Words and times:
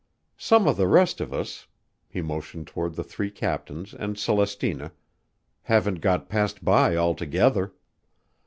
Some 0.39 0.67
of 0.67 0.77
the 0.77 0.87
rest 0.87 1.21
of 1.21 1.31
us" 1.31 1.67
he 2.09 2.23
motioned 2.23 2.65
toward 2.65 2.95
the 2.95 3.03
three 3.03 3.29
captains 3.29 3.93
and 3.93 4.17
Celestina, 4.17 4.93
"have 5.69 6.01
got 6.01 6.27
passed 6.27 6.65
by 6.65 6.95
altogether. 6.95 7.71